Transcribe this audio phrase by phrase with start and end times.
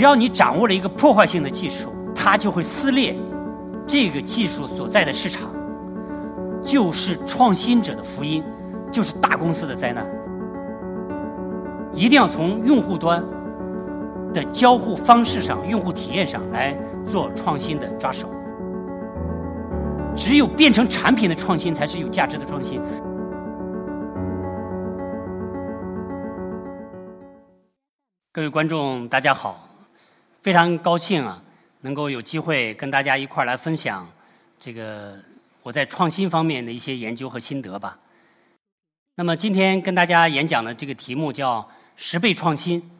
[0.00, 3.14] 只要你掌握了一个破坏性的技术，它就会撕裂
[3.86, 5.50] 这个技术所在的市场，
[6.64, 8.42] 就是创新者的福音，
[8.90, 10.06] 就是大公司的灾难。
[11.92, 13.22] 一定要从用户端
[14.32, 16.74] 的交互方式上、用户体验上来
[17.06, 18.26] 做创新的抓手。
[20.16, 22.80] 只有变成产品的创新，才是有价值的创新。
[28.32, 29.60] 各位观众，大家好，
[30.42, 31.42] 非常高兴啊，
[31.82, 34.10] 能够有机会跟大家一块儿来分享
[34.58, 35.18] 这个
[35.62, 37.98] 我在创新方面的一些研究和心得吧。
[39.16, 42.90] 那么今天跟大家演讲的这个题目叫“十倍创新：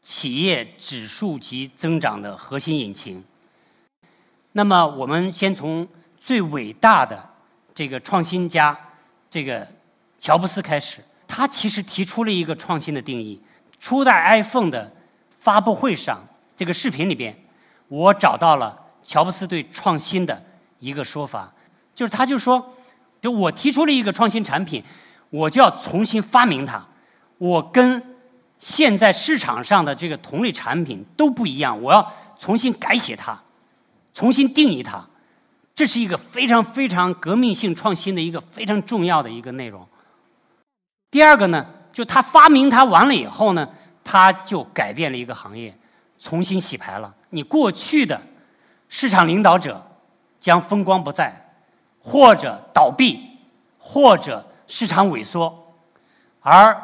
[0.00, 3.22] 企业指数级增长的核心引擎”。
[4.52, 5.86] 那么我们先从
[6.18, 7.22] 最伟大的
[7.74, 8.74] 这个创新家，
[9.28, 9.68] 这个
[10.18, 13.38] 乔布斯开始，他其实提出了一个创新的定义。
[13.78, 14.90] 初代 iPhone 的
[15.28, 17.36] 发布会上，这个视频里边，
[17.88, 20.42] 我找到了乔布斯对创新的
[20.78, 21.52] 一个说法，
[21.94, 22.74] 就是他就说，
[23.20, 24.82] 就我提出了一个创新产品，
[25.30, 26.84] 我就要重新发明它，
[27.38, 28.02] 我跟
[28.58, 33.38] 现在市场上的这个同类产品都不一样，我要重新改写它，
[34.14, 35.06] 重新定义它，
[35.74, 39.86] 这是一个非常非常革命性创新的一个非常重要的一个内容。
[41.10, 41.66] 第二个呢？
[41.92, 43.66] 就他发明它完了以后呢，
[44.04, 45.74] 他就改变了一个行业，
[46.18, 47.14] 重新洗牌了。
[47.30, 48.20] 你过去的
[48.88, 49.84] 市场领导者
[50.40, 51.50] 将风光不再，
[52.00, 53.20] 或者倒闭，
[53.78, 55.74] 或者市场萎缩，
[56.40, 56.76] 而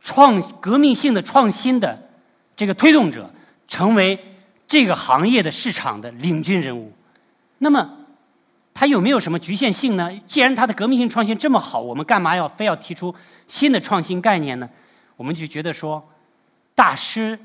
[0.00, 2.10] 创革命性的创新的
[2.56, 3.30] 这个推动者，
[3.68, 4.18] 成为
[4.66, 6.92] 这个行业的市场的领军人物。
[7.58, 7.98] 那么。
[8.76, 10.10] 它有没有什么局限性呢？
[10.26, 13.14] 既然它的革命性创新这么好，我们干嘛要非要提出
[13.46, 14.68] 新的创新概念呢？
[15.14, 16.02] 我们就觉得说，
[16.74, 17.38] 大师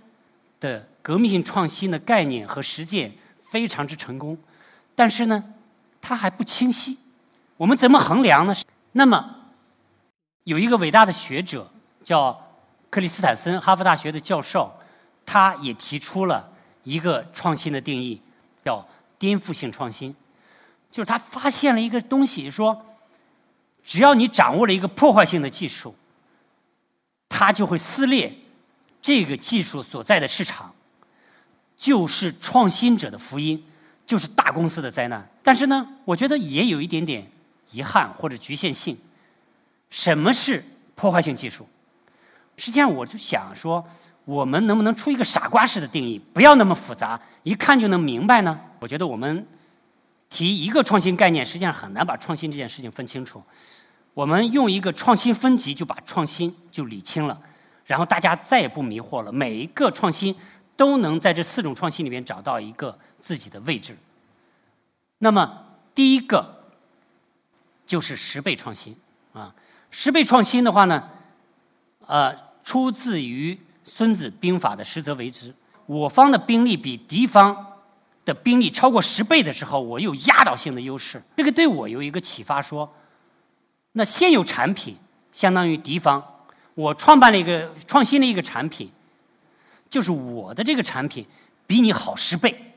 [0.59, 4.37] 的革命性创新的概念和实践非常之成功，
[4.95, 5.43] 但是呢，
[6.01, 6.97] 它还不清晰。
[7.57, 8.53] 我们怎么衡量呢？
[8.91, 9.35] 那么，
[10.43, 11.71] 有一个伟大的学者
[12.03, 12.39] 叫
[12.89, 14.71] 克里斯坦森，哈佛大学的教授，
[15.25, 16.51] 他也提出了
[16.83, 18.21] 一个创新的定义，
[18.63, 18.87] 叫
[19.17, 20.15] 颠覆性创新。
[20.91, 22.85] 就是他发现了一个东西，说，
[23.83, 25.93] 只要你掌握了一个破坏性的技术，
[27.29, 28.35] 它就会撕裂
[29.01, 30.73] 这个技术所在的市场，
[31.77, 33.63] 就是创新者的福音，
[34.05, 35.29] 就是大公司的灾难。
[35.43, 37.29] 但是呢，我觉得也有一点点
[37.71, 38.97] 遗憾或者局限性。
[39.89, 40.63] 什么是
[40.95, 41.67] 破坏性技术？
[42.57, 43.87] 实际上，我就想说，
[44.25, 48.59] 我们能不能出一个傻瓜式的定义，不要那么复杂，一看就能明白呢？
[48.79, 49.45] 我觉得我们。
[50.31, 53.43] 提一个创新概念，实际上很难把创新这件事情分清楚。
[54.13, 57.41] 我们用一个创新分级，就把创新就理清了，
[57.89, 59.31] 然后大家再也不迷惑了。
[59.31, 60.35] 每一个创新
[60.77, 63.97] 都能在这四种创新里面找到一个自己的位置。
[65.17, 66.63] 那么第一个
[67.87, 68.95] 就是十倍创新
[69.33, 69.53] 啊，
[69.89, 71.09] 十倍创新的话呢，
[72.05, 75.53] 呃，出自于《孙子兵法》的“实则为之”。
[75.87, 77.65] 我方的兵力比敌方。
[78.25, 81.19] 的兵力超过十倍的时候，我有压倒性的优势。
[81.35, 82.87] 这个对我有一个启发，说，
[83.93, 84.95] 那现有产品
[85.31, 86.23] 相当于敌方，
[86.79, 88.89] 我创办了一个创新的一个产品，
[89.89, 91.25] 就是我的这个产品
[91.67, 92.73] 比你好十倍，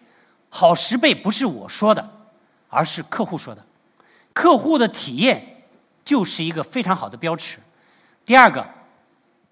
[0.48, 2.10] 好十倍不是我说的，
[2.68, 3.64] 而是客户说的，
[4.32, 5.62] 客户的体验
[6.04, 7.60] 就是一个非常好的标尺。
[8.26, 8.66] 第二个，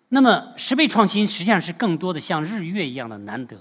[0.08, 3.56] 那么十倍创新实际上是更多的像日月一样的难得。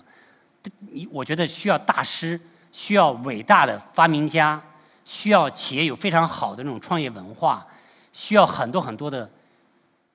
[0.79, 2.41] 你我觉得需要大师，
[2.71, 4.59] 需要伟大的发明家，
[5.05, 7.63] 需要企业有非常好的那种创业文化，
[8.11, 9.29] 需要很多很多的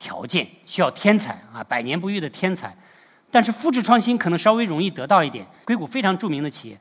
[0.04, 2.76] 条件，需要天才啊，百年不遇的天才。
[3.31, 5.47] 但是复制创新可能稍微容易得到一点。
[5.65, 6.78] 硅谷非常著名的企业，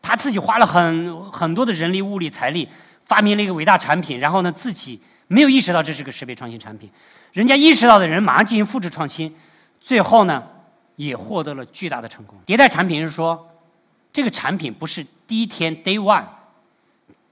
[0.00, 2.66] 他自己花了很很多的人力、物力、财力，
[3.02, 4.98] 发明了一个伟大产品，然后呢自己
[5.28, 6.90] 没有意识到这是个十倍创新产品，
[7.32, 9.36] 人家意识到的人马上进行复制创新，
[9.78, 10.42] 最后呢。
[10.96, 12.38] 也获得了巨大的成功。
[12.46, 13.50] 迭代产品是说，
[14.12, 16.22] 这个产品不是第一天 day one，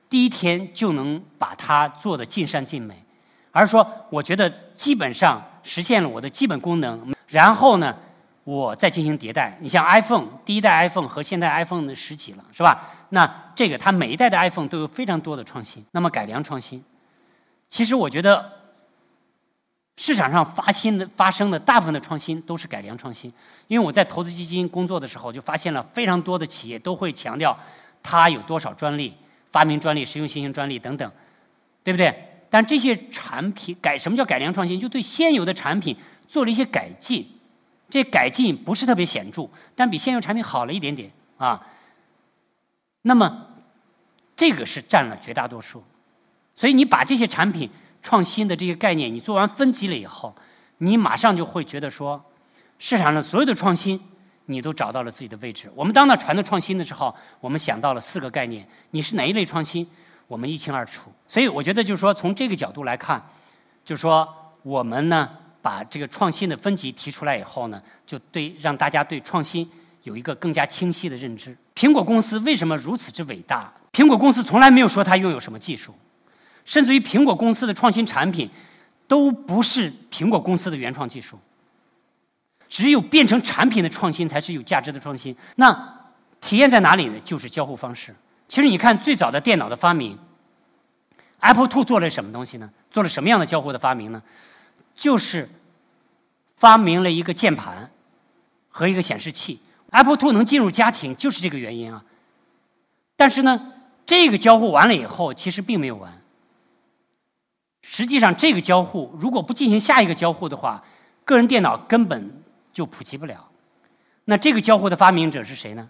[0.09, 3.05] 第一天就能把它做的尽善尽美，
[3.51, 7.97] 而是说，我觉得基本上实现了我的基本功能，然后呢，
[8.45, 9.57] 我再进行迭代。
[9.61, 12.91] 你像 iPhone 第一代 iPhone 和现在 iPhone 的十几了，是吧？
[13.11, 15.85] 那这个它每一代的 iPhone 都有非常多的创新。
[15.93, 16.85] 那么改良创新，
[17.69, 18.61] 其实我觉得。
[19.97, 23.31] 市场上发新的发生的大部分的创新都是改良创新，
[23.67, 27.55] 因为我在投资基金工作的时候就发现了非常多的企业都会强调
[28.03, 29.15] 它有多少专利、
[29.51, 31.13] 发明专利、实用新型专利等等，
[31.85, 32.30] 对不对？
[32.51, 34.79] 但这些产品改什么叫改良创新？
[34.79, 37.27] 就对现有的产品做了一些改进，
[37.89, 41.65] 这改进不是特别显著，但比现有产品好了一点点啊。
[43.03, 43.47] 那么
[44.37, 45.83] 这个是占了绝大多数，
[46.55, 47.71] 所以你把这些产品
[48.03, 50.35] 创新的这些概念，你做完分级了以后，
[50.79, 52.23] 你马上就会觉得说，
[52.79, 54.01] 市场上所有的创新，
[54.47, 55.71] 你都找到了自己的位置。
[55.75, 59.87] 我们当那传的创新的时候，我们想到了四个概念，你是哪一类创新，
[60.31, 61.11] 我们一清二楚。
[61.27, 63.21] 所以我觉得就是说，从这个角度来看，
[63.85, 64.29] 就是说
[64.63, 65.29] 我们呢。
[65.63, 69.71] 把这个创新的分级提出来以后呢，就对让大家对创新
[70.05, 71.55] 有一个更加清晰的认知。
[71.75, 73.71] 苹果公司为什么如此之伟大？
[73.93, 75.95] 苹果公司从来没有说它拥有什么技术，
[76.65, 78.49] 甚至于苹果公司的创新产品
[79.07, 81.39] 都不是苹果公司的原创技术。
[82.67, 85.37] 只有变成产品的创新才是有价值的创新。
[85.57, 86.01] 那
[86.41, 87.21] 体验在哪里呢？
[87.23, 88.17] 就是交互方式。
[88.51, 90.19] 其实你看最早的电脑的发明
[91.39, 92.69] ，Apple Two 做了什么东西呢？
[92.91, 94.21] 做了什么样的交互的发明呢？
[94.93, 95.49] 就是
[96.57, 97.89] 发明了一个键盘
[98.69, 99.61] 和一个显示器
[99.93, 102.05] ，Apple Two 能进入家庭就是这个原因啊。
[103.15, 103.73] 但是呢，
[104.05, 106.21] 这个交互完了以后，其实并没有完。
[107.83, 110.83] 实际上，这个交互如果不进行下一个交互的话，
[111.25, 112.43] 个人电脑根本
[112.73, 113.49] 就普及不了。
[114.25, 115.89] 那这个交互的发明者是谁呢？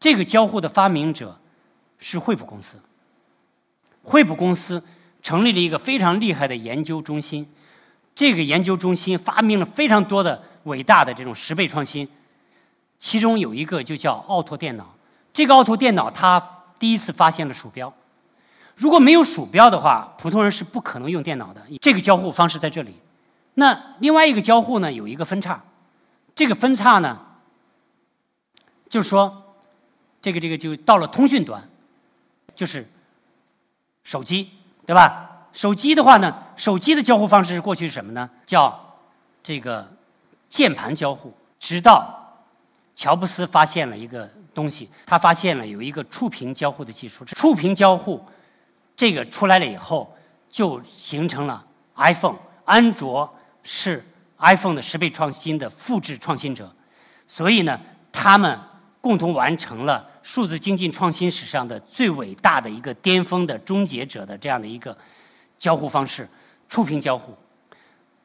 [0.00, 1.38] 这个交互的发明者
[2.00, 2.76] 是惠普公司。
[4.02, 4.82] 惠普公司
[5.22, 7.48] 成立了一个非常厉害的研究中心。
[8.14, 12.08] 这个研究中心发明了非常多的伟大的这种十倍创新，
[12.98, 14.94] 其中有一个就叫奥拓电脑。
[15.32, 16.42] 这个奥拓电脑它
[16.78, 17.92] 第一次发现了鼠标，
[18.74, 21.62] 如果没有鼠标的话，普通人是不可能用电脑的。
[21.80, 22.96] 这个交互方式在这里。
[23.54, 25.62] 那另外一个交互呢，有一个分叉，
[26.34, 27.18] 这个分叉呢，
[28.88, 29.54] 就是说，
[30.20, 31.62] 这个这个就到了通讯端，
[32.60, 32.86] 就是
[34.04, 34.50] 手机，
[34.84, 35.46] 对吧？
[35.50, 38.28] 手机的话呢，手机的交互方式是过去是什么呢？
[38.44, 38.78] 叫
[39.42, 39.90] 这个
[40.50, 41.32] 键盘交互。
[41.58, 42.14] 直到
[42.94, 47.24] 乔布斯发现了一个东西，他发现了有一个触屏交互的技术。
[47.24, 48.22] 触屏交互
[48.94, 50.14] 这个出来了以后，
[50.50, 51.64] 就形成了
[51.96, 52.36] iPhone。
[52.66, 54.04] 安卓是
[54.36, 56.70] iPhone 的十倍创新的复制创新者，
[57.26, 57.80] 所以呢，
[58.12, 58.60] 他们
[59.00, 64.96] 共同完成了数字经济创新史上的最伟大的一个巅峰的终结者的这样的一个。
[65.58, 66.26] 交互方式，
[66.70, 67.36] 触屏交互，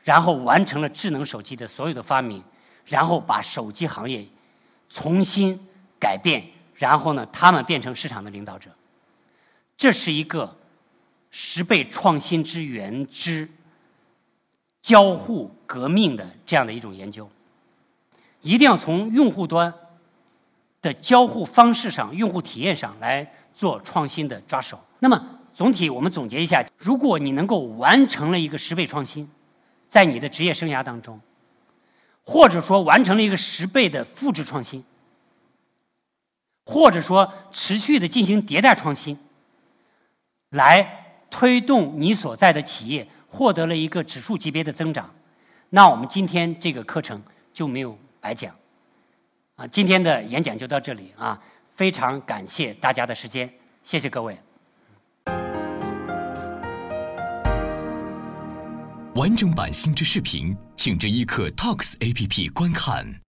[0.06, 2.42] 然后完成了智能手机的所有的发明，
[2.86, 4.26] 然后把手机行业
[4.88, 5.60] 重新
[6.00, 6.42] 改变，
[6.76, 8.72] 然后呢，他们变成市场的领导者。
[9.76, 10.58] 这是一个
[11.30, 13.50] 十倍创新之源之
[14.82, 17.30] 交互革命的这样的一种研究，
[18.40, 19.74] 一定要从用户端
[20.86, 24.80] 的交互方式上、用户体验上来做创新的抓手。
[25.00, 25.20] 那么。
[25.56, 29.26] 总体我们总结一下：如果你能够完成了一个十倍创新，
[29.88, 31.18] 在你的职业生涯当中，
[32.26, 34.84] 或者说完成了一个十倍的复制创新，
[36.66, 39.18] 或者说持续的进行迭代创新，
[40.50, 45.10] 来推动你所在的企业获得了一个指数级别的增长，
[45.70, 47.24] 那我们今天这个课程
[47.54, 48.54] 就没有白讲。
[49.56, 51.42] 啊，今天的演讲就到这里啊，
[51.76, 53.50] 非常感谢大家的时间，
[53.84, 54.38] 谢谢各位。
[59.16, 63.25] 完整版新知视频，请至一课 Talks APP 观看。